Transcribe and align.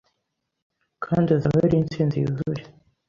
kandi 1.05 1.27
izaba 1.31 1.57
ari 1.67 1.75
intsinzi 1.79 2.15
yuzuye 2.23 2.63